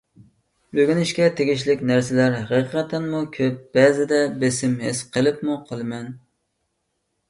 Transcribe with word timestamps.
ئۆگىنىشكە 0.79 1.27
تېگىشلىك 1.39 1.83
نەرسىلەر 1.91 2.39
ھەقىقەتەنمۇ 2.39 3.23
كۆپ، 3.37 3.63
بەزىدە 3.79 4.23
بېسىم 4.43 4.77
ھېس 4.85 5.07
قىلىپمۇ 5.15 5.65
قالىمەن. 5.73 6.15